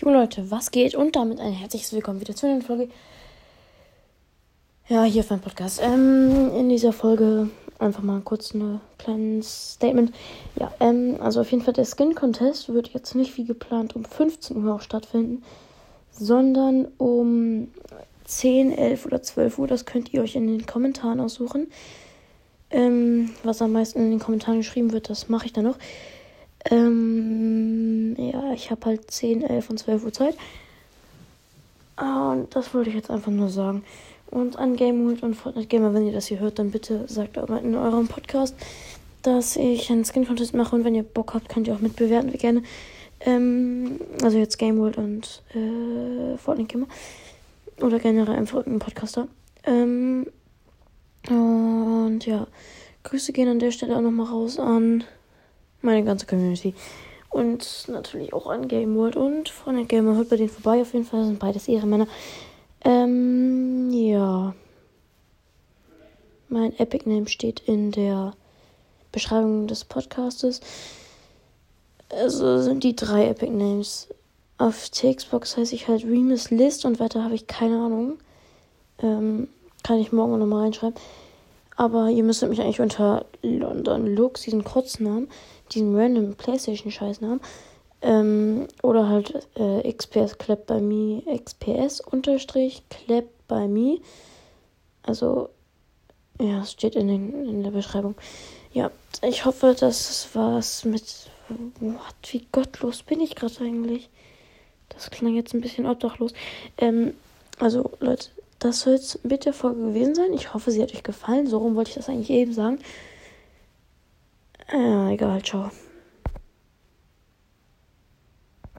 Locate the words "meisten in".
23.72-24.12